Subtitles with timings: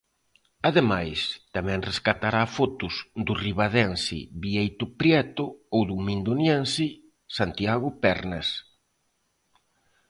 [0.69, 1.19] Ademais
[1.55, 2.93] tamén rescatará fotos
[3.27, 6.85] do ribadense Bieito Prieto ou do mindoniense
[7.37, 8.47] Santiago Pernas.